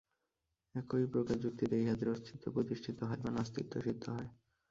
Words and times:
একইপ্রকার 0.75 1.37
যুক্তিতে 1.39 1.75
ইহাদের 1.79 2.07
অস্তিত্ব 2.09 2.45
প্রতিষ্ঠিত 2.55 2.97
হয় 3.03 3.21
বা 3.23 3.29
নাস্তিত্ব 3.31 3.73
সিদ্ধ 3.81 4.03
হয়। 4.09 4.29